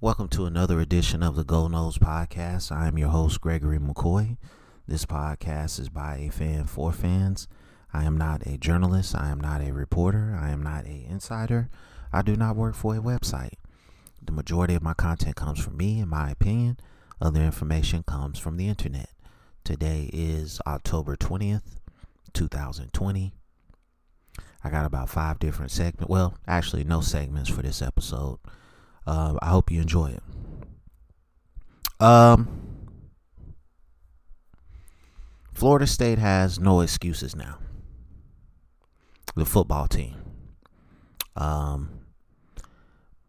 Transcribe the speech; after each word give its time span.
Welcome 0.00 0.28
to 0.28 0.46
another 0.46 0.78
edition 0.78 1.24
of 1.24 1.34
the 1.34 1.42
Go 1.42 1.66
Noles 1.66 1.98
Podcast. 1.98 2.70
I 2.70 2.86
am 2.86 2.98
your 2.98 3.08
host, 3.08 3.40
Gregory 3.40 3.80
McCoy. 3.80 4.36
This 4.86 5.04
podcast 5.04 5.80
is 5.80 5.88
by 5.88 6.18
a 6.18 6.30
fan 6.30 6.66
for 6.66 6.92
fans. 6.92 7.48
I 7.92 8.04
am 8.04 8.16
not 8.16 8.46
a 8.46 8.58
journalist. 8.58 9.16
I 9.16 9.30
am 9.30 9.40
not 9.40 9.60
a 9.60 9.72
reporter. 9.72 10.38
I 10.40 10.50
am 10.50 10.62
not 10.62 10.84
a 10.86 11.04
insider. 11.10 11.68
I 12.12 12.22
do 12.22 12.36
not 12.36 12.54
work 12.54 12.76
for 12.76 12.94
a 12.94 13.00
website. 13.00 13.54
The 14.22 14.30
majority 14.30 14.76
of 14.76 14.84
my 14.84 14.94
content 14.94 15.34
comes 15.34 15.58
from 15.58 15.76
me, 15.76 15.98
in 15.98 16.08
my 16.08 16.30
opinion. 16.30 16.78
Other 17.20 17.40
information 17.40 18.04
comes 18.04 18.38
from 18.38 18.56
the 18.56 18.68
internet. 18.68 19.10
Today 19.64 20.10
is 20.12 20.60
October 20.64 21.16
20th, 21.16 21.74
2020. 22.34 23.32
I 24.62 24.70
got 24.70 24.86
about 24.86 25.10
five 25.10 25.40
different 25.40 25.72
segments. 25.72 26.08
Well, 26.08 26.34
actually, 26.46 26.84
no 26.84 27.00
segments 27.00 27.50
for 27.50 27.62
this 27.62 27.82
episode. 27.82 28.38
Uh, 29.08 29.38
I 29.40 29.48
hope 29.48 29.70
you 29.70 29.80
enjoy 29.80 30.08
it. 30.10 30.22
Um, 31.98 32.46
Florida 35.54 35.86
State 35.86 36.18
has 36.18 36.60
no 36.60 36.82
excuses 36.82 37.34
now. 37.34 37.58
The 39.34 39.46
football 39.46 39.88
team. 39.88 40.14
Um, 41.36 42.00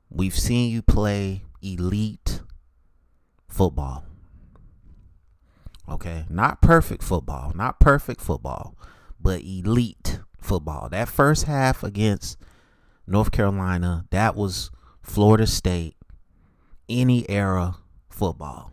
we've 0.10 0.38
seen 0.38 0.70
you 0.70 0.82
play 0.82 1.44
elite 1.62 2.42
football. 3.48 4.04
Okay, 5.88 6.26
not 6.30 6.62
perfect 6.62 7.04
football, 7.04 7.54
not 7.56 7.80
perfect 7.80 8.20
football, 8.20 8.76
but 9.18 9.44
elite 9.44 10.20
football. 10.42 10.90
That 10.90 11.08
first 11.08 11.46
half 11.46 11.84
against 11.86 12.38
North 13.08 13.32
Carolina, 13.32 14.04
that 14.10 14.36
was 14.36 14.72
Florida 15.10 15.48
State, 15.48 15.96
any 16.88 17.28
era 17.28 17.78
football. 18.12 18.72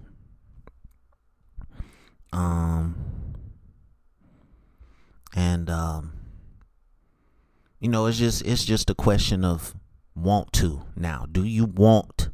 Um, 2.31 2.95
and 5.35 5.71
um, 5.71 6.13
you 7.81 7.89
know, 7.89 8.05
it's 8.05 8.19
just 8.19 8.45
it's 8.45 8.67
just 8.67 8.91
a 8.91 8.95
question 8.95 9.47
of 9.47 9.75
want 10.15 10.53
to 10.53 10.83
now. 10.95 11.25
Do 11.33 11.43
you 11.43 11.65
want 11.65 12.29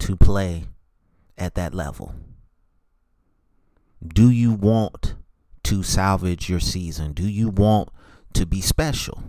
to 0.00 0.14
play 0.14 0.64
at 1.38 1.54
that 1.54 1.72
level? 1.72 2.14
Do 4.06 4.28
you 4.28 4.52
want 4.52 5.14
to 5.64 5.82
salvage 5.82 6.50
your 6.50 6.60
season? 6.60 7.14
Do 7.14 7.26
you 7.26 7.48
want 7.48 7.88
to 8.34 8.44
be 8.44 8.60
special? 8.60 9.24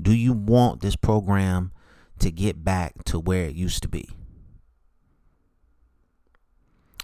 Do 0.00 0.14
you 0.14 0.32
want 0.32 0.80
this 0.80 0.94
program 0.94 1.72
to 2.22 2.30
get 2.30 2.64
back 2.64 3.04
to 3.04 3.18
where 3.18 3.44
it 3.44 3.54
used 3.54 3.82
to 3.82 3.88
be. 3.88 4.08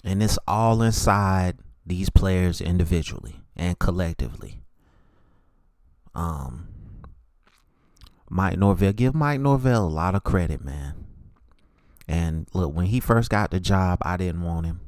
And 0.04 0.22
it's 0.22 0.38
all 0.46 0.80
inside 0.82 1.58
these 1.84 2.08
players 2.10 2.60
individually 2.60 3.40
and 3.56 3.78
collectively. 3.78 4.62
Um, 6.14 6.68
Mike 8.30 8.58
Norvell, 8.58 8.92
give 8.92 9.14
Mike 9.14 9.40
Norvell 9.40 9.86
a 9.86 9.88
lot 9.88 10.14
of 10.14 10.24
credit, 10.24 10.64
man. 10.64 11.06
And 12.06 12.48
look, 12.54 12.74
when 12.74 12.86
he 12.86 13.00
first 13.00 13.28
got 13.28 13.50
the 13.50 13.60
job, 13.60 13.98
I 14.02 14.16
didn't 14.16 14.42
want 14.42 14.66
him. 14.66 14.80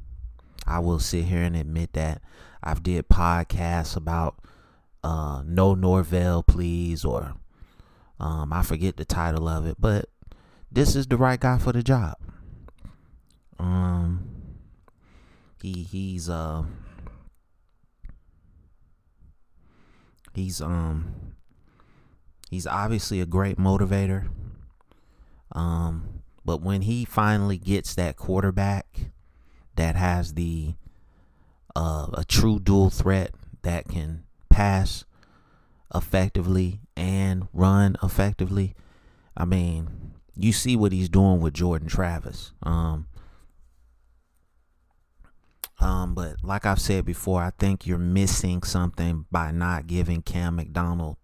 I 0.65 0.79
will 0.79 0.99
sit 0.99 1.25
here 1.25 1.43
and 1.43 1.55
admit 1.55 1.93
that. 1.93 2.21
I've 2.63 2.83
did 2.83 3.09
podcasts 3.09 3.95
about 3.95 4.35
uh, 5.03 5.43
no 5.45 5.73
Norvell, 5.73 6.43
please, 6.43 7.03
or 7.03 7.33
um, 8.19 8.53
I 8.53 8.61
forget 8.61 8.97
the 8.97 9.05
title 9.05 9.47
of 9.47 9.65
it, 9.65 9.77
but 9.79 10.10
this 10.71 10.95
is 10.95 11.07
the 11.07 11.17
right 11.17 11.39
guy 11.39 11.57
for 11.57 11.71
the 11.71 11.83
job. 11.83 12.15
Um, 13.59 14.27
he 15.61 15.83
he's 15.83 16.29
uh 16.29 16.63
he's 20.33 20.61
um 20.61 21.35
he's 22.49 22.65
obviously 22.65 23.21
a 23.21 23.25
great 23.25 23.57
motivator. 23.57 24.29
Um, 25.51 26.21
but 26.45 26.61
when 26.61 26.83
he 26.83 27.05
finally 27.05 27.57
gets 27.57 27.93
that 27.95 28.15
quarterback 28.15 29.11
that 29.75 29.95
has 29.95 30.33
the 30.33 30.75
uh, 31.75 32.07
a 32.13 32.23
true 32.25 32.59
dual 32.59 32.89
threat 32.89 33.31
that 33.61 33.87
can 33.87 34.23
pass 34.49 35.05
effectively 35.93 36.79
and 36.95 37.47
run 37.53 37.95
effectively, 38.01 38.75
I 39.35 39.45
mean, 39.45 40.13
you 40.43 40.53
see 40.53 40.75
what 40.75 40.91
he's 40.91 41.09
doing 41.09 41.39
with 41.39 41.53
Jordan 41.53 41.87
Travis. 41.87 42.51
Um, 42.63 43.07
um, 45.79 46.13
but 46.13 46.43
like 46.43 46.65
I've 46.65 46.79
said 46.79 47.05
before, 47.05 47.41
I 47.41 47.51
think 47.57 47.87
you're 47.87 47.97
missing 47.97 48.61
something 48.63 49.25
by 49.31 49.51
not 49.51 49.87
giving 49.87 50.21
Cam 50.21 50.57
McDonald 50.57 51.17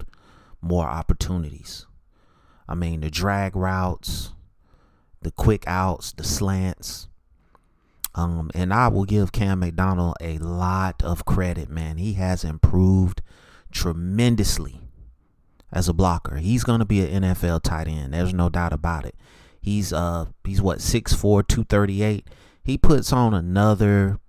more 0.61 0.88
opportunities. 0.88 1.85
I 2.67 2.75
mean, 2.75 3.01
the 3.01 3.11
drag 3.11 3.56
routes, 3.56 4.31
the 5.22 5.31
quick 5.31 5.63
outs, 5.67 6.11
the 6.11 6.23
slants. 6.23 7.07
Um, 8.16 8.50
and 8.56 8.73
I 8.73 8.88
will 8.88 9.06
give 9.06 9.31
Cam 9.31 9.59
McDonald 9.59 10.16
a 10.19 10.39
lot 10.39 11.03
of 11.03 11.23
credit, 11.23 11.69
man. 11.69 11.97
He 11.97 12.13
has 12.13 12.44
improved 12.44 13.22
tremendously 13.72 14.86
as 15.72 15.88
a 15.88 15.94
blocker. 15.94 16.38
He's 16.38 16.63
going 16.63 16.79
to 16.79 16.85
be 16.85 17.01
an 17.01 17.23
NFL 17.23 17.63
tight 17.63 17.88
end. 17.88 18.13
There's 18.13 18.33
no 18.33 18.50
doubt 18.50 18.73
about 18.73 19.05
it. 19.05 19.16
He's 19.59 19.91
uh 19.91 20.28
he's 20.45 20.61
what 20.61 20.79
6'4", 20.79 21.45
238. 21.45 22.28
He 22.63 22.78
puts 22.78 23.11
on 23.11 23.33
another 23.33 24.19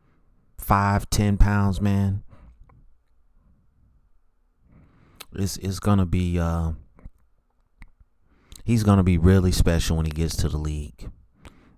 five, 0.57 1.09
ten 1.11 1.37
pounds, 1.37 1.81
man. 1.81 2.23
It's 5.35 5.57
it's 5.59 5.79
gonna 5.79 6.07
be 6.07 6.41
uh 6.41 6.73
he's 8.65 8.83
gonna 8.83 9.05
be 9.05 9.19
really 9.19 9.53
special 9.53 9.97
when 9.97 10.07
he 10.07 10.13
gets 10.13 10.35
to 10.37 10.49
the 10.49 10.57
league. 10.57 11.11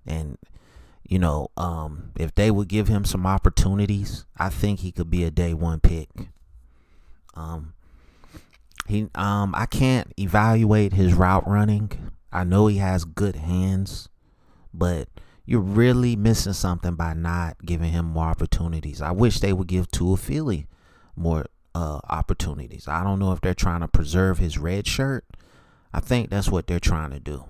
And 0.06 0.38
you 1.06 1.18
know, 1.18 1.48
um, 1.56 2.12
if 2.16 2.34
they 2.34 2.50
would 2.50 2.68
give 2.68 2.88
him 2.88 3.04
some 3.04 3.26
opportunities, 3.26 4.24
I 4.38 4.48
think 4.48 4.80
he 4.80 4.92
could 4.92 5.10
be 5.10 5.24
a 5.24 5.30
day 5.30 5.52
one 5.52 5.80
pick. 5.80 6.08
Um, 7.34 7.74
he 8.90 9.08
um 9.14 9.54
I 9.54 9.66
can't 9.66 10.12
evaluate 10.18 10.92
his 10.92 11.14
route 11.14 11.48
running. 11.48 11.90
I 12.32 12.44
know 12.44 12.66
he 12.66 12.76
has 12.78 13.04
good 13.04 13.36
hands, 13.36 14.08
but 14.72 15.08
you're 15.44 15.60
really 15.60 16.14
missing 16.14 16.52
something 16.52 16.94
by 16.94 17.14
not 17.14 17.64
giving 17.64 17.90
him 17.90 18.06
more 18.06 18.26
opportunities. 18.26 19.02
I 19.02 19.10
wish 19.10 19.40
they 19.40 19.52
would 19.52 19.66
give 19.66 19.90
Toafili 19.90 20.66
more 21.16 21.46
uh, 21.74 22.00
opportunities. 22.08 22.86
I 22.86 23.02
don't 23.02 23.18
know 23.18 23.32
if 23.32 23.40
they're 23.40 23.54
trying 23.54 23.80
to 23.80 23.88
preserve 23.88 24.38
his 24.38 24.58
red 24.58 24.86
shirt. 24.86 25.24
I 25.92 26.00
think 26.00 26.30
that's 26.30 26.48
what 26.48 26.66
they're 26.66 26.78
trying 26.78 27.10
to 27.10 27.20
do. 27.20 27.46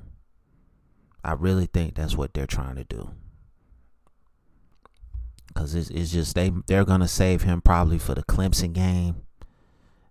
I 1.22 1.32
really 1.32 1.66
think 1.66 1.94
that's 1.94 2.16
what 2.16 2.32
they're 2.32 2.46
trying 2.46 2.76
to 2.76 2.84
do. 2.84 3.10
Cause 5.54 5.74
it's, 5.74 5.90
it's 5.90 6.12
just 6.12 6.34
they 6.34 6.52
they're 6.68 6.84
gonna 6.84 7.08
save 7.08 7.42
him 7.42 7.60
probably 7.60 7.98
for 7.98 8.14
the 8.14 8.22
Clemson 8.22 8.72
game, 8.72 9.22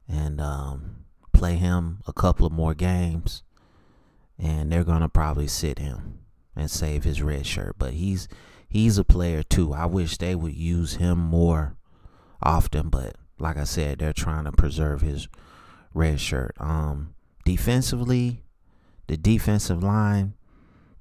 and 0.08 0.42
um, 0.42 0.99
play 1.30 1.56
him 1.56 2.02
a 2.08 2.14
couple 2.14 2.46
of 2.46 2.52
more 2.52 2.74
games, 2.74 3.44
and 4.38 4.72
they're 4.72 4.84
gonna 4.84 5.10
probably 5.10 5.48
sit 5.48 5.80
him 5.80 6.20
and 6.56 6.70
save 6.70 7.04
his 7.04 7.22
red 7.22 7.46
shirt. 7.46 7.76
But 7.78 7.94
he's 7.94 8.28
he's 8.68 8.98
a 8.98 9.04
player 9.04 9.44
too. 9.44 9.74
I 9.74 9.86
wish 9.86 10.18
they 10.18 10.36
would 10.36 10.56
use 10.56 10.96
him 10.96 11.18
more 11.18 11.76
often, 12.42 12.90
but 12.90 13.16
like 13.40 13.58
I 13.58 13.64
said, 13.64 14.00
they're 14.00 14.14
trying 14.14 14.46
to 14.46 14.52
preserve 14.52 15.02
his 15.02 15.28
red 15.94 16.20
shirt. 16.20 16.56
Um, 16.60 17.16
defensively, 17.46 18.44
the 19.08 19.18
defensive 19.18 19.84
line 19.84 20.36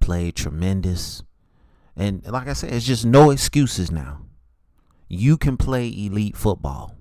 played 0.01 0.37
tremendous. 0.37 1.23
And 1.97 2.25
like 2.27 2.49
I 2.49 2.53
said, 2.53 2.73
it's 2.73 2.87
just 2.87 3.05
no 3.05 3.31
excuses 3.31 3.91
now. 3.91 4.23
You 5.09 5.37
can 5.37 5.57
play 5.57 5.89
elite 5.89 6.37
football 6.37 6.98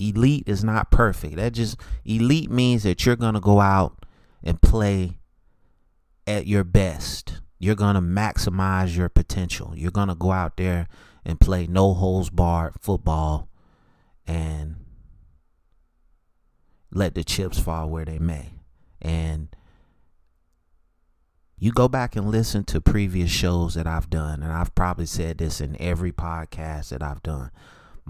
elite 0.00 0.44
is 0.46 0.64
not 0.64 0.90
perfect. 0.90 1.36
That 1.36 1.52
just 1.52 1.78
elite 2.04 2.50
means 2.50 2.82
that 2.84 3.04
you're 3.04 3.16
going 3.16 3.34
to 3.34 3.40
go 3.40 3.60
out 3.60 4.04
and 4.42 4.60
play 4.60 5.18
at 6.26 6.46
your 6.46 6.64
best. 6.64 7.40
You're 7.58 7.74
going 7.74 7.94
to 7.94 8.00
maximize 8.00 8.96
your 8.96 9.08
potential. 9.08 9.74
You're 9.76 9.90
going 9.90 10.08
to 10.08 10.14
go 10.14 10.32
out 10.32 10.56
there 10.56 10.88
and 11.24 11.38
play 11.38 11.66
no 11.66 11.92
holes 11.92 12.30
barred 12.30 12.74
football 12.80 13.48
and 14.26 14.76
let 16.92 17.14
the 17.14 17.22
chips 17.22 17.58
fall 17.58 17.90
where 17.90 18.04
they 18.04 18.18
may. 18.18 18.54
And 19.02 19.48
you 21.58 21.72
go 21.72 21.88
back 21.88 22.16
and 22.16 22.30
listen 22.30 22.64
to 22.64 22.80
previous 22.80 23.30
shows 23.30 23.74
that 23.74 23.86
I've 23.86 24.08
done, 24.08 24.42
and 24.42 24.50
I've 24.50 24.74
probably 24.74 25.04
said 25.04 25.36
this 25.38 25.60
in 25.60 25.76
every 25.78 26.10
podcast 26.10 26.88
that 26.88 27.02
I've 27.02 27.22
done. 27.22 27.50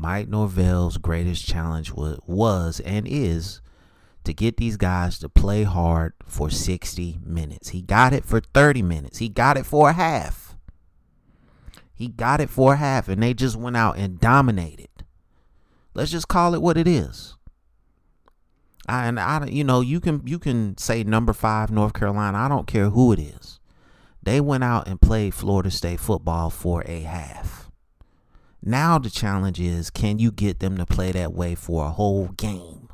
Mike 0.00 0.28
Norvell's 0.28 0.96
greatest 0.96 1.46
challenge 1.46 1.92
was, 1.92 2.18
was 2.26 2.80
and 2.80 3.06
is 3.06 3.60
to 4.24 4.32
get 4.32 4.56
these 4.56 4.78
guys 4.78 5.18
to 5.18 5.28
play 5.28 5.64
hard 5.64 6.14
for 6.24 6.48
60 6.48 7.18
minutes. 7.22 7.68
He 7.68 7.82
got 7.82 8.14
it 8.14 8.24
for 8.24 8.40
30 8.40 8.80
minutes. 8.80 9.18
He 9.18 9.28
got 9.28 9.58
it 9.58 9.66
for 9.66 9.90
a 9.90 9.92
half. 9.92 10.56
He 11.92 12.08
got 12.08 12.40
it 12.40 12.48
for 12.48 12.72
a 12.72 12.76
half, 12.78 13.08
and 13.08 13.22
they 13.22 13.34
just 13.34 13.56
went 13.56 13.76
out 13.76 13.98
and 13.98 14.18
dominated. 14.18 14.88
Let's 15.92 16.10
just 16.10 16.28
call 16.28 16.54
it 16.54 16.62
what 16.62 16.78
it 16.78 16.88
is. 16.88 17.36
I, 18.88 19.06
and 19.06 19.20
I, 19.20 19.44
you 19.48 19.64
know, 19.64 19.82
you 19.82 20.00
can 20.00 20.22
you 20.24 20.38
can 20.38 20.78
say 20.78 21.04
number 21.04 21.34
five 21.34 21.70
North 21.70 21.92
Carolina. 21.92 22.38
I 22.38 22.48
don't 22.48 22.66
care 22.66 22.88
who 22.88 23.12
it 23.12 23.18
is. 23.18 23.60
They 24.22 24.40
went 24.40 24.64
out 24.64 24.88
and 24.88 24.98
played 24.98 25.34
Florida 25.34 25.70
State 25.70 26.00
football 26.00 26.48
for 26.48 26.82
a 26.86 27.00
half. 27.00 27.59
Now 28.62 28.98
the 28.98 29.10
challenge 29.10 29.58
is, 29.58 29.90
can 29.90 30.18
you 30.18 30.30
get 30.30 30.60
them 30.60 30.76
to 30.76 30.86
play 30.86 31.12
that 31.12 31.32
way 31.32 31.54
for 31.54 31.86
a 31.86 31.90
whole 31.90 32.28
game? 32.28 32.88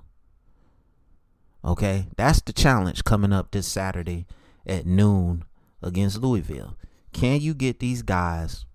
Okay, 1.64 2.06
that's 2.16 2.40
the 2.40 2.52
challenge 2.52 3.02
coming 3.02 3.32
up 3.32 3.50
this 3.50 3.66
Saturday 3.66 4.26
at 4.64 4.86
noon 4.86 5.44
against 5.82 6.22
Louisville. 6.22 6.76
Can 7.12 7.40
you 7.40 7.54
get 7.54 7.80
these 7.80 8.02
guys 8.02 8.66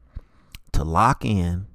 to 0.74 0.84
lock 0.84 1.24
in 1.24 1.68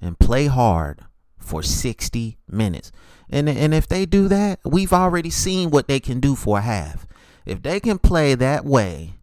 and 0.00 0.18
play 0.18 0.46
hard 0.46 1.00
for 1.38 1.62
60 1.62 2.36
minutes? 2.46 2.92
And 3.30 3.48
and 3.48 3.72
if 3.72 3.88
they 3.88 4.04
do 4.04 4.28
that, 4.28 4.60
we've 4.64 4.92
already 4.92 5.30
seen 5.30 5.70
what 5.70 5.88
they 5.88 5.98
can 5.98 6.20
do 6.20 6.36
for 6.36 6.58
a 6.58 6.62
half. 6.62 7.06
If 7.46 7.62
they 7.62 7.80
can 7.80 7.98
play 7.98 8.34
that 8.34 8.64
way 8.64 9.14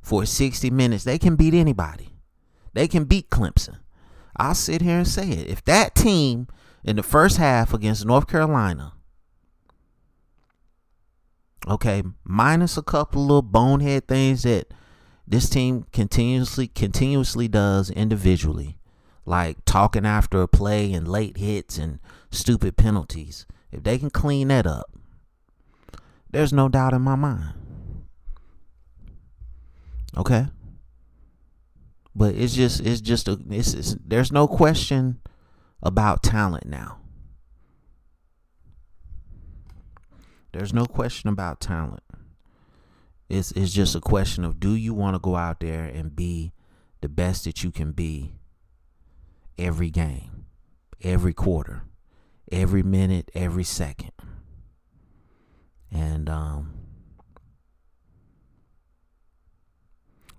for 0.00 0.24
60 0.24 0.70
minutes, 0.70 1.04
they 1.04 1.18
can 1.18 1.36
beat 1.36 1.52
anybody. 1.52 2.14
They 2.72 2.88
can 2.88 3.04
beat 3.04 3.28
Clemson. 3.28 3.78
I'll 4.36 4.54
sit 4.54 4.82
here 4.82 4.98
and 4.98 5.08
say 5.08 5.28
it. 5.28 5.48
If 5.48 5.64
that 5.64 5.94
team 5.94 6.48
in 6.84 6.96
the 6.96 7.02
first 7.02 7.36
half 7.36 7.72
against 7.74 8.06
North 8.06 8.26
Carolina, 8.26 8.94
okay, 11.68 12.02
minus 12.24 12.76
a 12.76 12.82
couple 12.82 13.36
of 13.36 13.52
bonehead 13.52 14.08
things 14.08 14.42
that 14.44 14.72
this 15.26 15.48
team 15.48 15.86
continuously 15.92 16.66
continuously 16.66 17.48
does 17.48 17.90
individually, 17.90 18.78
like 19.24 19.64
talking 19.64 20.04
after 20.04 20.42
a 20.42 20.48
play 20.48 20.92
and 20.92 21.06
late 21.06 21.36
hits 21.36 21.78
and 21.78 22.00
stupid 22.30 22.76
penalties. 22.76 23.46
If 23.70 23.84
they 23.84 23.98
can 23.98 24.10
clean 24.10 24.48
that 24.48 24.66
up, 24.66 24.90
there's 26.30 26.52
no 26.52 26.68
doubt 26.68 26.94
in 26.94 27.02
my 27.02 27.14
mind. 27.14 27.54
Okay? 30.16 30.46
But 32.14 32.34
it's 32.34 32.54
just 32.54 32.80
it's 32.80 33.00
just 33.00 33.28
a 33.28 33.38
it's, 33.50 33.74
it's 33.74 33.96
there's 34.04 34.32
no 34.32 34.46
question 34.46 35.20
about 35.82 36.22
talent 36.22 36.66
now. 36.66 36.98
There's 40.52 40.74
no 40.74 40.84
question 40.84 41.30
about 41.30 41.60
talent. 41.60 42.02
It's 43.28 43.52
it's 43.52 43.72
just 43.72 43.94
a 43.94 44.00
question 44.00 44.44
of 44.44 44.60
do 44.60 44.74
you 44.74 44.92
want 44.92 45.14
to 45.14 45.18
go 45.18 45.36
out 45.36 45.60
there 45.60 45.84
and 45.84 46.14
be 46.14 46.52
the 47.00 47.08
best 47.08 47.44
that 47.44 47.64
you 47.64 47.70
can 47.70 47.92
be 47.92 48.34
every 49.58 49.90
game, 49.90 50.44
every 51.02 51.32
quarter, 51.32 51.84
every 52.50 52.82
minute, 52.82 53.30
every 53.34 53.64
second. 53.64 54.12
And 55.90 56.28
um 56.28 56.81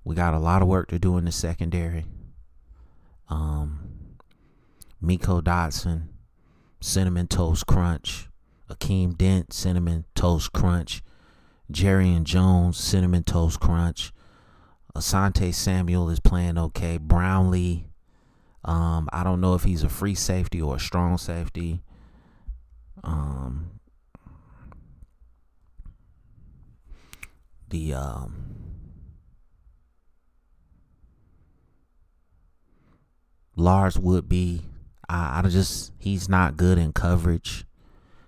We 0.03 0.15
got 0.15 0.33
a 0.33 0.39
lot 0.39 0.61
of 0.61 0.67
work 0.67 0.89
to 0.89 1.00
do 1.00 1.17
in 1.17 1.25
the 1.25 1.31
secondary. 1.31 2.05
Um, 3.29 4.17
Meiko 5.01 5.41
Dotson, 5.41 6.07
Cinnamon 6.81 7.27
Toast 7.27 7.65
Crunch, 7.65 8.29
Akeem 8.69 9.17
Dent, 9.17 9.53
Cinnamon 9.53 10.05
Toast 10.15 10.51
Crunch, 10.51 11.01
Jarrian 11.71 12.23
Jones, 12.23 12.77
Cinnamon 12.77 13.23
Toast 13.23 13.59
Crunch. 13.59 14.11
Asante 14.95 15.53
Samuel 15.53 16.09
is 16.09 16.19
playing 16.19 16.57
okay. 16.57 16.97
Brownlee, 16.97 17.88
um, 18.65 19.09
I 19.11 19.23
don't 19.23 19.41
know 19.41 19.55
if 19.55 19.63
he's 19.63 19.83
a 19.83 19.89
free 19.89 20.15
safety 20.15 20.61
or 20.61 20.75
a 20.75 20.79
strong 20.79 21.17
safety. 21.17 21.81
Um, 23.03 23.79
the 27.69 27.94
um, 27.94 28.52
Lars 33.55 33.97
would 33.97 34.27
be. 34.27 34.61
I, 35.09 35.41
I 35.44 35.50
just 35.50 35.91
he's 35.97 36.29
not 36.29 36.57
good 36.57 36.77
in 36.77 36.94
coverage. 36.94 37.65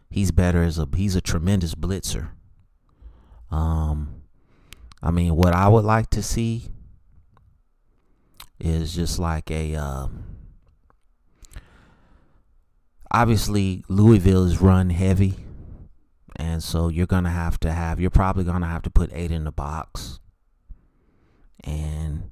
He's 0.10 0.32
better 0.32 0.64
as 0.64 0.78
a 0.78 0.88
he's 0.96 1.16
a 1.16 1.22
tremendous 1.22 1.76
blitzer. 1.76 2.30
Um, 3.52 4.22
I 5.02 5.12
mean, 5.12 5.36
what 5.36 5.54
I 5.54 5.68
would 5.68 5.86
like 5.86 6.10
to 6.12 6.24
see 6.24 6.70
is 8.60 8.96
just 8.96 9.20
like 9.20 9.52
a. 9.52 9.76
Uh, 9.76 10.08
obviously, 13.12 13.84
Louisville 13.88 14.46
is 14.46 14.62
run 14.62 14.90
heavy, 14.90 15.36
and 16.36 16.64
so 16.64 16.88
you're 16.90 17.08
gonna 17.08 17.32
have 17.32 17.60
to 17.62 17.72
have. 17.72 18.00
You're 18.00 18.10
probably 18.10 18.44
gonna 18.44 18.68
have 18.68 18.84
to 18.84 18.90
put 18.90 19.12
eight 19.14 19.32
in 19.32 19.44
the 19.44 19.52
box, 19.52 20.20
and 21.64 22.32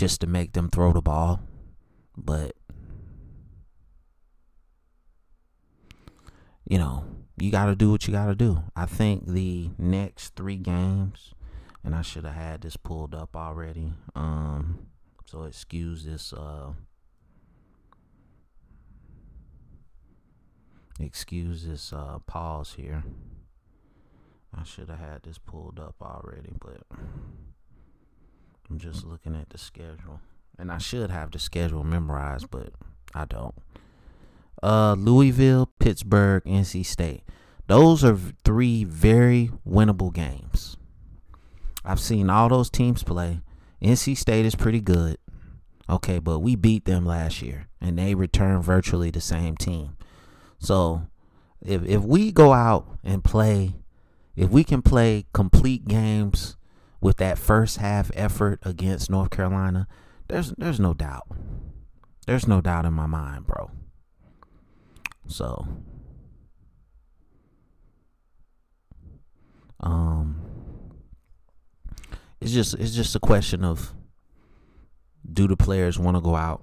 just 0.00 0.22
to 0.22 0.26
make 0.26 0.54
them 0.54 0.70
throw 0.70 0.94
the 0.94 1.02
ball. 1.02 1.42
But 2.16 2.56
you 6.66 6.78
know, 6.78 7.04
you 7.36 7.50
got 7.50 7.66
to 7.66 7.76
do 7.76 7.90
what 7.90 8.06
you 8.06 8.14
got 8.14 8.26
to 8.26 8.34
do. 8.34 8.62
I 8.74 8.86
think 8.86 9.26
the 9.26 9.68
next 9.76 10.36
3 10.36 10.56
games 10.56 11.34
and 11.84 11.94
I 11.94 12.00
should 12.00 12.24
have 12.24 12.34
had 12.34 12.62
this 12.62 12.78
pulled 12.78 13.14
up 13.14 13.36
already. 13.36 13.92
Um 14.14 14.86
so 15.26 15.42
excuse 15.42 16.04
this 16.04 16.32
uh 16.32 16.72
excuse 20.98 21.66
this 21.66 21.92
uh 21.92 22.20
pause 22.26 22.72
here. 22.78 23.04
I 24.56 24.64
should 24.64 24.88
have 24.88 24.98
had 24.98 25.24
this 25.24 25.36
pulled 25.36 25.78
up 25.78 25.96
already, 26.00 26.54
but 26.58 26.80
I'm 28.70 28.78
just 28.78 29.04
looking 29.04 29.34
at 29.34 29.50
the 29.50 29.58
schedule. 29.58 30.20
And 30.58 30.70
I 30.70 30.78
should 30.78 31.10
have 31.10 31.32
the 31.32 31.38
schedule 31.38 31.82
memorized, 31.82 32.50
but 32.50 32.72
I 33.14 33.24
don't. 33.24 33.54
Uh 34.62 34.94
Louisville, 34.94 35.70
Pittsburgh, 35.80 36.44
NC 36.44 36.84
State. 36.86 37.22
Those 37.66 38.04
are 38.04 38.18
three 38.44 38.84
very 38.84 39.50
winnable 39.66 40.12
games. 40.12 40.76
I've 41.84 42.00
seen 42.00 42.30
all 42.30 42.48
those 42.48 42.70
teams 42.70 43.02
play. 43.02 43.40
NC 43.82 44.16
State 44.16 44.44
is 44.44 44.54
pretty 44.54 44.80
good. 44.80 45.18
Okay, 45.88 46.18
but 46.18 46.40
we 46.40 46.54
beat 46.54 46.84
them 46.84 47.04
last 47.04 47.42
year 47.42 47.68
and 47.80 47.98
they 47.98 48.14
returned 48.14 48.62
virtually 48.62 49.10
the 49.10 49.20
same 49.20 49.56
team. 49.56 49.96
So, 50.58 51.06
if 51.60 51.82
if 51.84 52.02
we 52.02 52.30
go 52.30 52.52
out 52.52 52.98
and 53.02 53.24
play 53.24 53.74
if 54.36 54.50
we 54.50 54.62
can 54.62 54.82
play 54.82 55.26
complete 55.32 55.88
games 55.88 56.56
with 57.00 57.16
that 57.18 57.38
first 57.38 57.78
half 57.78 58.10
effort 58.14 58.60
against 58.62 59.10
North 59.10 59.30
Carolina, 59.30 59.86
there's 60.28 60.52
there's 60.58 60.80
no 60.80 60.94
doubt. 60.94 61.26
There's 62.26 62.46
no 62.46 62.60
doubt 62.60 62.84
in 62.84 62.92
my 62.92 63.06
mind, 63.06 63.46
bro. 63.46 63.70
So 65.26 65.66
um 69.80 70.40
it's 72.40 72.52
just 72.52 72.74
it's 72.74 72.94
just 72.94 73.16
a 73.16 73.20
question 73.20 73.64
of 73.64 73.94
do 75.32 75.48
the 75.48 75.56
players 75.56 75.98
want 75.98 76.16
to 76.16 76.20
go 76.20 76.36
out 76.36 76.62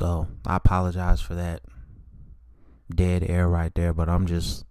So 0.00 0.28
I 0.46 0.56
apologize 0.56 1.20
for 1.20 1.34
that 1.34 1.60
dead 2.88 3.22
air 3.22 3.46
right 3.46 3.70
there, 3.74 3.92
but 3.92 4.08
I'm 4.08 4.24
just, 4.24 4.64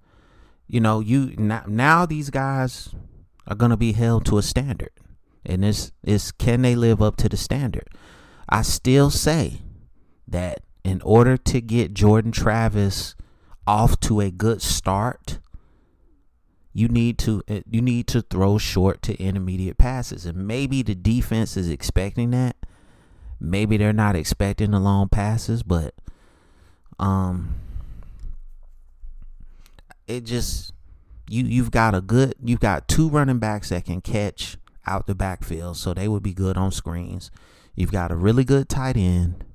you 0.65 0.79
know, 0.79 1.01
you 1.01 1.35
now, 1.37 1.63
now 1.67 2.07
these 2.07 2.31
guys 2.31 2.95
are 3.45 3.55
gonna 3.55 3.77
be 3.77 3.91
held 3.91 4.25
to 4.25 4.39
a 4.39 4.41
standard, 4.41 4.89
and 5.45 5.61
this 5.61 5.91
is 6.03 6.31
can 6.31 6.63
they 6.63 6.73
live 6.73 6.99
up 6.99 7.15
to 7.17 7.29
the 7.29 7.37
standard? 7.37 7.87
I 8.49 8.63
still 8.63 9.11
say 9.11 9.61
that 10.27 10.63
in 10.83 10.99
order 11.03 11.37
to 11.37 11.61
get 11.61 11.93
Jordan 11.93 12.31
Travis 12.31 13.13
off 13.67 13.99
to 13.99 14.21
a 14.21 14.31
good 14.31 14.63
start, 14.63 15.37
you 16.73 16.87
need 16.87 17.19
to 17.19 17.43
eh, 17.47 17.61
you 17.69 17.83
need 17.83 18.07
to 18.07 18.23
throw 18.23 18.57
short 18.57 19.03
to 19.03 19.15
intermediate 19.21 19.77
passes, 19.77 20.25
and 20.25 20.47
maybe 20.47 20.81
the 20.81 20.95
defense 20.95 21.55
is 21.55 21.69
expecting 21.69 22.31
that 22.31 22.55
maybe 23.39 23.77
they're 23.77 23.93
not 23.93 24.15
expecting 24.15 24.71
the 24.71 24.79
long 24.79 25.07
passes, 25.09 25.63
but 25.63 25.93
um 26.99 27.55
it 30.07 30.25
just 30.25 30.73
you 31.29 31.43
you've 31.43 31.71
got 31.71 31.95
a 31.95 32.01
good 32.01 32.35
you've 32.43 32.59
got 32.59 32.87
two 32.87 33.07
running 33.09 33.39
backs 33.39 33.69
that 33.69 33.85
can 33.85 34.01
catch 34.01 34.57
out 34.85 35.07
the 35.07 35.15
backfield, 35.15 35.77
so 35.77 35.93
they 35.93 36.07
would 36.07 36.23
be 36.23 36.33
good 36.33 36.57
on 36.57 36.71
screens. 36.71 37.31
You've 37.75 37.91
got 37.91 38.11
a 38.11 38.15
really 38.15 38.43
good 38.43 38.67
tight 38.67 38.97
end. 38.97 39.45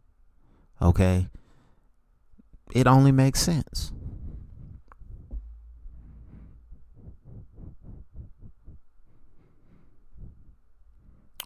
Okay. 0.81 1.29
It 2.73 2.87
only 2.87 3.13
makes 3.13 3.41
sense. 3.41 3.93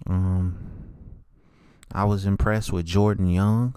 Um 0.07 0.38
I 1.93 2.05
was 2.05 2.25
impressed 2.25 2.73
with 2.73 2.87
Jordan 2.87 3.29
Young, 3.29 3.75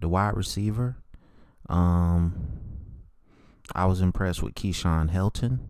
the 0.00 0.08
wide 0.08 0.36
receiver. 0.36 0.96
Um 1.68 2.60
I 3.74 3.86
was 3.86 4.00
impressed 4.00 4.42
with 4.42 4.54
Keyshawn 4.54 5.10
Helton. 5.10 5.60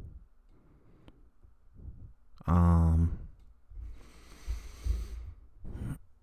Um, 2.46 3.18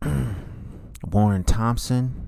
Warren 1.12 1.44
Thompson. 1.44 2.28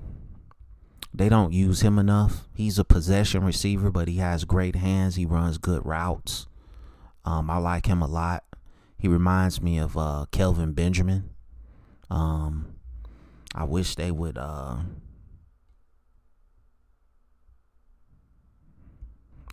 They 1.12 1.28
don't 1.28 1.52
use 1.52 1.80
him 1.80 1.98
enough. 1.98 2.48
He's 2.54 2.78
a 2.78 2.84
possession 2.84 3.44
receiver, 3.44 3.90
but 3.90 4.06
he 4.06 4.18
has 4.18 4.44
great 4.44 4.76
hands. 4.76 5.16
He 5.16 5.26
runs 5.26 5.58
good 5.58 5.84
routes. 5.84 6.46
Um, 7.24 7.50
I 7.50 7.58
like 7.58 7.86
him 7.86 8.00
a 8.00 8.06
lot. 8.06 8.44
He 8.96 9.08
reminds 9.08 9.60
me 9.60 9.78
of 9.78 9.96
uh, 9.96 10.26
Kelvin 10.30 10.72
Benjamin. 10.72 11.29
Um, 12.10 12.74
I 13.54 13.64
wish 13.64 13.94
they 13.94 14.10
would 14.10 14.36
uh, 14.36 14.78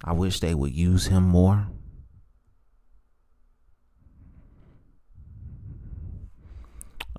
I 0.04 0.14
wish 0.14 0.40
they 0.40 0.54
would 0.54 0.74
use 0.74 1.08
him 1.08 1.24
more. 1.24 1.68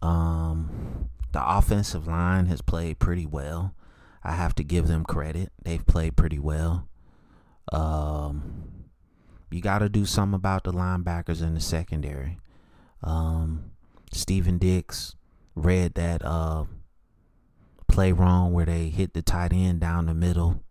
Um, 0.00 1.10
the 1.32 1.44
offensive 1.44 2.06
line 2.06 2.46
has 2.46 2.62
played 2.62 2.98
pretty 2.98 3.26
well. 3.26 3.74
I 4.22 4.32
have 4.32 4.54
to 4.56 4.64
give 4.64 4.86
them 4.86 5.04
credit. 5.04 5.52
They've 5.62 5.84
played 5.84 6.16
pretty 6.16 6.38
well. 6.38 6.88
Um, 7.72 8.84
you 9.50 9.60
got 9.60 9.80
to 9.80 9.88
do 9.88 10.04
something 10.04 10.34
about 10.34 10.64
the 10.64 10.72
linebackers 10.72 11.42
in 11.42 11.54
the 11.54 11.60
secondary. 11.60 12.38
Um, 13.02 13.72
Steven 14.12 14.58
Dix 14.58 15.16
read 15.58 15.94
that 15.94 16.24
uh, 16.24 16.64
play 17.86 18.12
wrong 18.12 18.52
where 18.52 18.66
they 18.66 18.88
hit 18.88 19.14
the 19.14 19.22
tight 19.22 19.52
end 19.52 19.80
down 19.80 20.06
the 20.06 20.14
middle. 20.14 20.62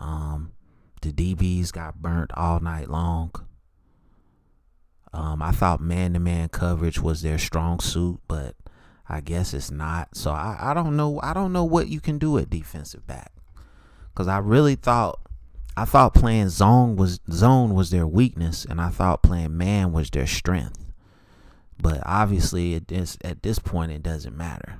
Um, 0.00 0.52
the 1.02 1.12
DBs 1.12 1.72
got 1.72 2.02
burnt 2.02 2.30
all 2.34 2.60
night 2.60 2.90
long. 2.90 3.32
Um, 5.12 5.40
I 5.40 5.52
thought 5.52 5.80
man 5.80 6.12
to 6.12 6.18
man 6.18 6.48
coverage 6.48 7.00
was 7.00 7.22
their 7.22 7.38
strong 7.38 7.80
suit, 7.80 8.20
but 8.28 8.54
I 9.08 9.20
guess 9.20 9.54
it's 9.54 9.70
not. 9.70 10.16
So 10.16 10.30
I, 10.30 10.56
I 10.60 10.74
don't 10.74 10.96
know. 10.96 11.20
I 11.22 11.32
don't 11.32 11.52
know 11.52 11.64
what 11.64 11.88
you 11.88 12.00
can 12.00 12.18
do 12.18 12.38
at 12.38 12.50
defensive 12.50 13.06
back. 13.06 13.32
Cause 14.14 14.28
I 14.28 14.38
really 14.38 14.76
thought 14.76 15.20
I 15.76 15.84
thought 15.84 16.14
playing 16.14 16.48
zone 16.48 16.96
was 16.96 17.20
zone 17.30 17.74
was 17.74 17.90
their 17.90 18.06
weakness, 18.06 18.64
and 18.64 18.80
I 18.80 18.88
thought 18.88 19.22
playing 19.22 19.56
man 19.58 19.92
was 19.92 20.08
their 20.08 20.26
strength. 20.26 20.85
But 21.78 22.02
obviously, 22.04 22.74
it 22.74 22.90
is 22.90 23.18
at 23.22 23.42
this 23.42 23.58
point 23.58 23.92
it 23.92 24.02
doesn't 24.02 24.36
matter. 24.36 24.78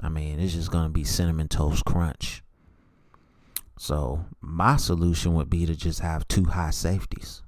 I 0.00 0.08
mean, 0.08 0.40
it's 0.40 0.54
just 0.54 0.70
gonna 0.70 0.88
be 0.88 1.04
cinnamon 1.04 1.48
toast 1.48 1.84
crunch. 1.84 2.42
So 3.78 4.24
my 4.40 4.76
solution 4.76 5.34
would 5.34 5.48
be 5.48 5.64
to 5.66 5.76
just 5.76 6.00
have 6.00 6.26
two 6.26 6.44
high 6.44 6.70
safeties. 6.70 7.42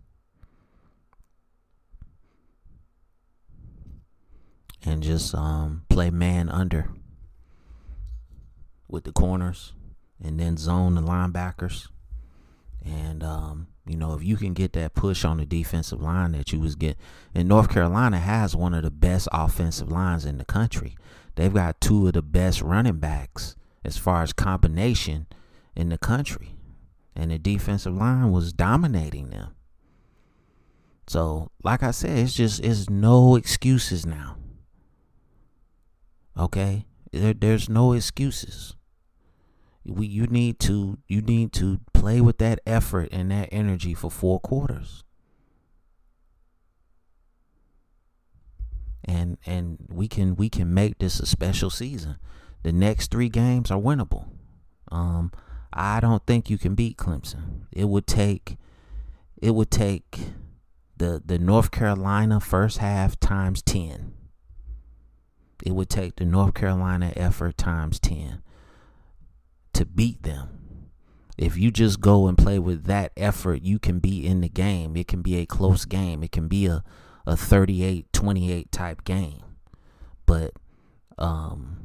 And 4.82 5.02
just 5.02 5.34
um, 5.34 5.84
play 5.90 6.10
man 6.10 6.48
under 6.48 6.90
with 8.88 9.04
the 9.04 9.12
corners 9.12 9.72
and 10.22 10.38
then 10.38 10.56
zone 10.56 10.94
the 10.94 11.02
linebackers. 11.02 11.88
And 12.84 13.22
um, 13.22 13.66
you 13.86 13.96
know, 13.96 14.14
if 14.14 14.22
you 14.22 14.36
can 14.36 14.52
get 14.52 14.72
that 14.74 14.94
push 14.94 15.24
on 15.24 15.38
the 15.38 15.46
defensive 15.46 16.00
line 16.00 16.32
that 16.32 16.52
you 16.52 16.60
was 16.60 16.76
getting, 16.76 17.00
and 17.34 17.48
North 17.48 17.70
Carolina 17.70 18.18
has 18.18 18.54
one 18.54 18.74
of 18.74 18.82
the 18.82 18.90
best 18.90 19.28
offensive 19.32 19.90
lines 19.90 20.24
in 20.24 20.38
the 20.38 20.44
country. 20.44 20.96
They've 21.34 21.52
got 21.52 21.80
two 21.80 22.06
of 22.06 22.12
the 22.12 22.22
best 22.22 22.60
running 22.60 22.98
backs 22.98 23.56
as 23.84 23.96
far 23.96 24.22
as 24.22 24.32
combination 24.32 25.26
in 25.74 25.88
the 25.88 25.98
country. 25.98 26.54
And 27.16 27.30
the 27.30 27.38
defensive 27.38 27.94
line 27.94 28.30
was 28.30 28.52
dominating 28.52 29.30
them. 29.30 29.54
So, 31.06 31.50
like 31.64 31.82
I 31.82 31.90
said, 31.90 32.18
it's 32.18 32.34
just 32.34 32.60
it's 32.60 32.88
no 32.88 33.34
excuses 33.34 34.06
now. 34.06 34.36
Okay? 36.38 36.86
There, 37.12 37.34
there's 37.34 37.68
no 37.68 37.92
excuses. 37.92 38.76
We 39.84 40.06
you 40.06 40.26
need 40.26 40.58
to 40.60 40.98
you 41.06 41.22
need 41.22 41.52
to 41.54 41.80
play 41.94 42.20
with 42.20 42.38
that 42.38 42.60
effort 42.66 43.08
and 43.12 43.30
that 43.30 43.48
energy 43.50 43.94
for 43.94 44.10
four 44.10 44.38
quarters. 44.40 45.04
And 49.04 49.38
and 49.46 49.86
we 49.88 50.06
can 50.06 50.36
we 50.36 50.50
can 50.50 50.72
make 50.74 50.98
this 50.98 51.18
a 51.18 51.26
special 51.26 51.70
season. 51.70 52.16
The 52.62 52.72
next 52.72 53.10
3 53.10 53.30
games 53.30 53.70
are 53.70 53.80
winnable. 53.80 54.28
Um 54.92 55.32
I 55.72 56.00
don't 56.00 56.26
think 56.26 56.50
you 56.50 56.58
can 56.58 56.74
beat 56.74 56.98
Clemson. 56.98 57.62
It 57.72 57.88
would 57.88 58.06
take 58.06 58.58
it 59.40 59.54
would 59.54 59.70
take 59.70 60.18
the 60.98 61.22
the 61.24 61.38
North 61.38 61.70
Carolina 61.70 62.38
first 62.38 62.78
half 62.78 63.18
times 63.18 63.62
10. 63.62 64.12
It 65.64 65.72
would 65.72 65.88
take 65.88 66.16
the 66.16 66.26
North 66.26 66.52
Carolina 66.52 67.12
effort 67.16 67.56
times 67.56 67.98
10 67.98 68.42
to 69.80 69.86
beat 69.86 70.22
them. 70.22 70.48
If 71.38 71.56
you 71.56 71.70
just 71.70 72.02
go 72.02 72.28
and 72.28 72.36
play 72.36 72.58
with 72.58 72.84
that 72.84 73.12
effort, 73.16 73.62
you 73.62 73.78
can 73.78 73.98
be 73.98 74.26
in 74.26 74.42
the 74.42 74.48
game. 74.50 74.94
It 74.94 75.08
can 75.08 75.22
be 75.22 75.36
a 75.36 75.46
close 75.46 75.86
game. 75.86 76.22
It 76.22 76.32
can 76.32 76.48
be 76.48 76.66
a 76.66 76.84
a 77.26 77.32
38-28 77.32 78.70
type 78.70 79.04
game. 79.04 79.42
But 80.26 80.52
um 81.16 81.78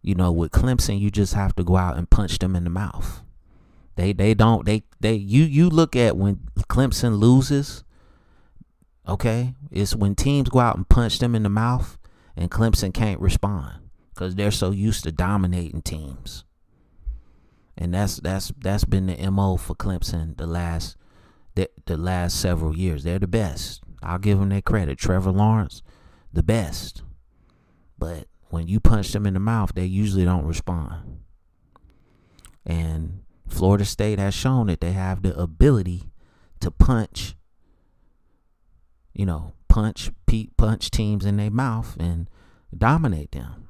you 0.00 0.14
know, 0.14 0.32
with 0.32 0.52
Clemson, 0.52 0.98
you 0.98 1.10
just 1.10 1.34
have 1.34 1.54
to 1.56 1.64
go 1.64 1.76
out 1.76 1.98
and 1.98 2.08
punch 2.08 2.38
them 2.38 2.56
in 2.56 2.64
the 2.64 2.70
mouth. 2.70 3.22
They 3.96 4.14
they 4.14 4.32
don't 4.32 4.64
they 4.64 4.84
they 5.00 5.14
you 5.14 5.42
you 5.44 5.68
look 5.68 5.94
at 5.94 6.16
when 6.16 6.48
Clemson 6.70 7.18
loses, 7.18 7.84
okay? 9.06 9.54
It's 9.70 9.94
when 9.94 10.14
teams 10.14 10.48
go 10.48 10.60
out 10.60 10.76
and 10.76 10.88
punch 10.88 11.18
them 11.18 11.34
in 11.34 11.42
the 11.42 11.50
mouth 11.50 11.98
and 12.34 12.50
Clemson 12.50 12.94
can't 12.94 13.20
respond 13.20 13.74
cuz 14.14 14.36
they're 14.36 14.50
so 14.50 14.70
used 14.70 15.04
to 15.04 15.12
dominating 15.12 15.82
teams. 15.82 16.45
And 17.76 17.92
that's 17.92 18.16
that's 18.16 18.52
that's 18.58 18.84
been 18.84 19.06
the 19.06 19.30
MO 19.30 19.56
for 19.56 19.74
Clemson 19.74 20.36
the 20.36 20.46
last 20.46 20.96
the, 21.54 21.68
the 21.86 21.96
last 21.96 22.40
several 22.40 22.76
years. 22.76 23.04
They're 23.04 23.18
the 23.18 23.26
best. 23.26 23.82
I'll 24.02 24.18
give 24.18 24.38
them 24.38 24.50
their 24.50 24.62
credit. 24.62 24.98
Trevor 24.98 25.32
Lawrence, 25.32 25.82
the 26.32 26.42
best. 26.42 27.02
But 27.98 28.28
when 28.50 28.68
you 28.68 28.78
punch 28.78 29.12
them 29.12 29.26
in 29.26 29.34
the 29.34 29.40
mouth, 29.40 29.72
they 29.74 29.84
usually 29.84 30.24
don't 30.24 30.46
respond. 30.46 31.20
And 32.64 33.22
Florida 33.48 33.84
State 33.84 34.18
has 34.18 34.34
shown 34.34 34.66
that 34.66 34.80
they 34.80 34.92
have 34.92 35.22
the 35.22 35.36
ability 35.38 36.10
to 36.60 36.70
punch, 36.70 37.36
you 39.14 39.26
know, 39.26 39.52
punch 39.68 40.10
punch 40.56 40.90
teams 40.90 41.24
in 41.24 41.36
their 41.36 41.50
mouth 41.50 41.96
and 41.98 42.28
dominate 42.76 43.32
them. 43.32 43.65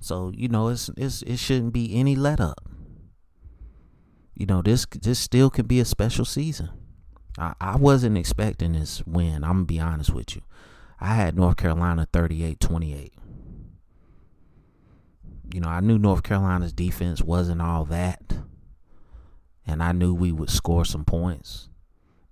So 0.00 0.32
you 0.34 0.48
know, 0.48 0.68
it's 0.68 0.90
it's 0.96 1.22
it 1.22 1.38
shouldn't 1.38 1.72
be 1.72 1.94
any 1.94 2.16
let 2.16 2.40
up. 2.40 2.68
You 4.34 4.46
know, 4.46 4.62
this 4.62 4.86
this 4.86 5.18
still 5.18 5.50
could 5.50 5.68
be 5.68 5.80
a 5.80 5.84
special 5.84 6.24
season. 6.24 6.70
I, 7.38 7.54
I 7.60 7.76
wasn't 7.76 8.18
expecting 8.18 8.72
this 8.72 9.02
win. 9.06 9.44
I'm 9.44 9.52
gonna 9.52 9.64
be 9.64 9.80
honest 9.80 10.12
with 10.12 10.36
you. 10.36 10.42
I 11.00 11.14
had 11.14 11.36
North 11.36 11.56
Carolina 11.56 12.08
38 12.12 12.60
28. 12.60 13.14
You 15.54 15.60
know, 15.60 15.68
I 15.68 15.80
knew 15.80 15.98
North 15.98 16.22
Carolina's 16.22 16.72
defense 16.72 17.22
wasn't 17.22 17.62
all 17.62 17.84
that. 17.86 18.22
And 19.66 19.82
I 19.82 19.92
knew 19.92 20.14
we 20.14 20.32
would 20.32 20.50
score 20.50 20.84
some 20.84 21.04
points. 21.04 21.68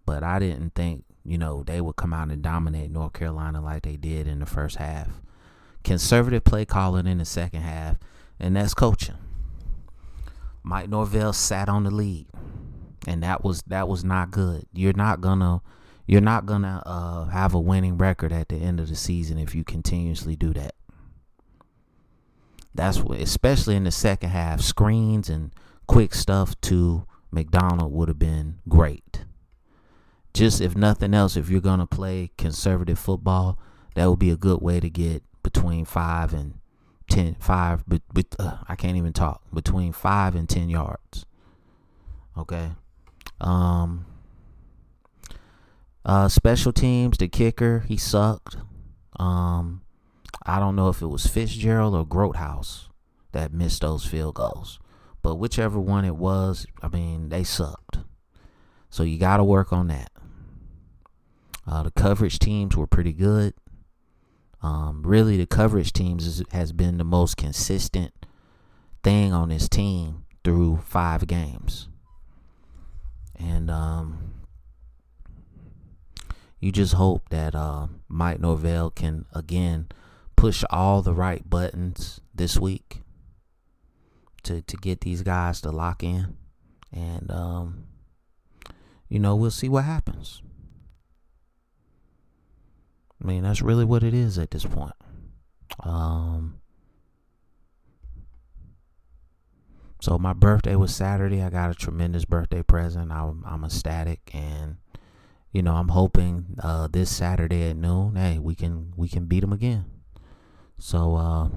But 0.04 0.22
I 0.22 0.38
didn't 0.38 0.74
think, 0.74 1.04
you 1.24 1.38
know, 1.38 1.62
they 1.62 1.80
would 1.80 1.96
come 1.96 2.12
out 2.12 2.30
and 2.30 2.42
dominate 2.42 2.90
North 2.90 3.14
Carolina 3.14 3.60
like 3.60 3.82
they 3.82 3.96
did 3.96 4.26
in 4.26 4.40
the 4.40 4.46
first 4.46 4.76
half. 4.76 5.08
Conservative 5.86 6.42
play 6.42 6.64
calling 6.64 7.06
in 7.06 7.18
the 7.18 7.24
second 7.24 7.60
half, 7.60 7.96
and 8.40 8.56
that's 8.56 8.74
coaching. 8.74 9.14
Mike 10.64 10.88
Norvell 10.88 11.32
sat 11.32 11.68
on 11.68 11.84
the 11.84 11.92
lead. 11.92 12.26
And 13.06 13.22
that 13.22 13.44
was 13.44 13.62
that 13.68 13.86
was 13.86 14.02
not 14.02 14.32
good. 14.32 14.66
You're 14.72 14.94
not 14.94 15.20
gonna 15.20 15.62
you're 16.04 16.20
not 16.20 16.44
gonna 16.44 16.82
uh, 16.84 17.26
have 17.26 17.54
a 17.54 17.60
winning 17.60 17.98
record 17.98 18.32
at 18.32 18.48
the 18.48 18.56
end 18.56 18.80
of 18.80 18.88
the 18.88 18.96
season 18.96 19.38
if 19.38 19.54
you 19.54 19.62
continuously 19.62 20.34
do 20.34 20.52
that. 20.54 20.74
That's 22.74 22.98
what, 22.98 23.20
especially 23.20 23.76
in 23.76 23.84
the 23.84 23.92
second 23.92 24.30
half, 24.30 24.62
screens 24.62 25.28
and 25.30 25.54
quick 25.86 26.14
stuff 26.14 26.60
to 26.62 27.06
McDonald 27.30 27.92
would 27.92 28.08
have 28.08 28.18
been 28.18 28.58
great. 28.68 29.24
Just 30.34 30.60
if 30.60 30.74
nothing 30.74 31.14
else, 31.14 31.36
if 31.36 31.48
you're 31.48 31.60
to 31.60 31.86
play 31.86 32.32
conservative 32.36 32.98
football, 32.98 33.56
that 33.94 34.10
would 34.10 34.18
be 34.18 34.30
a 34.30 34.36
good 34.36 34.60
way 34.60 34.80
to 34.80 34.90
get 34.90 35.22
between 35.46 35.84
five 35.84 36.34
and 36.34 36.58
ten, 37.08 37.36
five, 37.38 37.84
but, 37.86 38.02
but 38.12 38.26
uh, 38.40 38.58
I 38.68 38.74
can't 38.74 38.96
even 38.96 39.12
talk, 39.12 39.42
between 39.54 39.92
five 39.92 40.34
and 40.34 40.48
10 40.48 40.68
yards. 40.68 41.24
Okay. 42.36 42.72
Um, 43.40 44.06
uh, 46.04 46.28
special 46.28 46.72
teams, 46.72 47.16
the 47.18 47.28
kicker, 47.28 47.84
he 47.86 47.96
sucked. 47.96 48.56
Um, 49.20 49.82
I 50.44 50.58
don't 50.58 50.74
know 50.74 50.88
if 50.88 51.00
it 51.00 51.06
was 51.06 51.28
Fitzgerald 51.28 51.94
or 51.94 52.04
Grothaus 52.04 52.88
that 53.30 53.52
missed 53.52 53.82
those 53.82 54.04
field 54.04 54.34
goals. 54.34 54.80
But 55.22 55.36
whichever 55.36 55.78
one 55.78 56.04
it 56.04 56.16
was, 56.16 56.66
I 56.82 56.88
mean, 56.88 57.28
they 57.28 57.44
sucked. 57.44 57.98
So 58.90 59.04
you 59.04 59.16
got 59.16 59.36
to 59.36 59.44
work 59.44 59.72
on 59.72 59.86
that. 59.86 60.10
Uh, 61.64 61.84
the 61.84 61.92
coverage 61.92 62.40
teams 62.40 62.76
were 62.76 62.88
pretty 62.88 63.12
good. 63.12 63.54
Um, 64.62 65.02
really, 65.04 65.36
the 65.36 65.46
coverage 65.46 65.92
teams 65.92 66.26
is, 66.26 66.42
has 66.52 66.72
been 66.72 66.98
the 66.98 67.04
most 67.04 67.36
consistent 67.36 68.12
thing 69.02 69.32
on 69.32 69.50
this 69.50 69.68
team 69.68 70.24
through 70.42 70.78
five 70.78 71.26
games. 71.26 71.88
And 73.38 73.70
um, 73.70 74.34
you 76.60 76.72
just 76.72 76.94
hope 76.94 77.28
that 77.28 77.54
uh, 77.54 77.86
Mike 78.08 78.40
Norvell 78.40 78.90
can 78.90 79.26
again 79.32 79.88
push 80.36 80.64
all 80.70 81.02
the 81.02 81.14
right 81.14 81.48
buttons 81.48 82.20
this 82.34 82.58
week 82.58 83.02
to 84.42 84.62
to 84.62 84.76
get 84.76 85.00
these 85.00 85.22
guys 85.22 85.60
to 85.60 85.70
lock 85.70 86.02
in, 86.02 86.36
and 86.92 87.30
um, 87.30 87.86
you 89.08 89.18
know 89.18 89.36
we'll 89.36 89.50
see 89.50 89.68
what 89.68 89.84
happens. 89.84 90.42
I 93.26 93.28
mean 93.28 93.42
that's 93.42 93.60
really 93.60 93.84
what 93.84 94.04
it 94.04 94.14
is 94.14 94.38
at 94.38 94.52
this 94.52 94.64
point. 94.64 94.94
Um, 95.80 96.60
so 100.00 100.16
my 100.16 100.32
birthday 100.32 100.76
was 100.76 100.94
Saturday. 100.94 101.42
I 101.42 101.50
got 101.50 101.72
a 101.72 101.74
tremendous 101.74 102.24
birthday 102.24 102.62
present. 102.62 103.10
I'm 103.10 103.42
I'm 103.44 103.64
ecstatic, 103.64 104.30
and 104.32 104.76
you 105.50 105.60
know 105.60 105.74
I'm 105.74 105.88
hoping 105.88 106.56
uh, 106.62 106.86
this 106.86 107.10
Saturday 107.10 107.68
at 107.68 107.76
noon, 107.76 108.14
hey, 108.14 108.38
we 108.38 108.54
can 108.54 108.92
we 108.96 109.08
can 109.08 109.24
beat 109.24 109.40
them 109.40 109.52
again. 109.52 109.86
So 110.78 111.16
uh, 111.16 111.48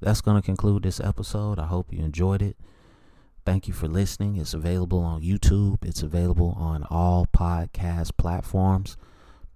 that's 0.00 0.20
to 0.20 0.42
conclude 0.42 0.82
this 0.82 1.00
episode. 1.00 1.58
I 1.58 1.68
hope 1.68 1.90
you 1.90 2.04
enjoyed 2.04 2.42
it. 2.42 2.58
Thank 3.46 3.66
you 3.66 3.72
for 3.72 3.88
listening. 3.88 4.36
It's 4.36 4.52
available 4.52 4.98
on 4.98 5.22
YouTube, 5.22 5.86
it's 5.86 6.02
available 6.02 6.54
on 6.58 6.84
all 6.90 7.26
podcast 7.34 8.18
platforms. 8.18 8.98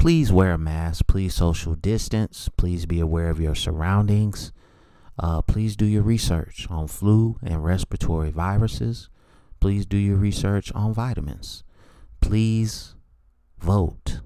Please 0.03 0.33
wear 0.33 0.55
a 0.55 0.59
mask. 0.59 1.07
Please 1.07 1.33
social 1.33 1.77
distance. 1.77 2.49
Please 2.57 2.87
be 2.87 2.99
aware 2.99 3.31
of 3.31 3.39
your 3.39 3.55
surroundings. 3.55 4.51
Uh, 5.17 5.43
please 5.43 5.77
do 5.77 5.85
your 5.85 6.03
research 6.03 6.67
on 6.69 6.89
flu 6.89 7.39
and 7.41 7.63
respiratory 7.63 8.33
viruses. 8.33 9.09
Please 9.61 9.87
do 9.87 9.97
your 9.97 10.17
research 10.17 10.73
on 10.73 10.93
vitamins. 10.93 11.63
Please 12.21 12.97
vote. 13.61 14.23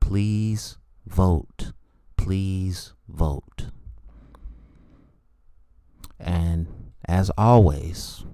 Please 0.00 0.78
vote. 1.04 1.72
Please 2.16 2.94
vote. 3.06 3.66
And 6.18 6.68
as 7.06 7.30
always, 7.36 8.24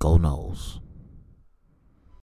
go 0.00 0.18
Noles. 0.18 0.80